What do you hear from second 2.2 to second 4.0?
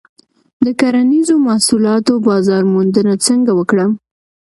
بازار موندنه څنګه وکړم؟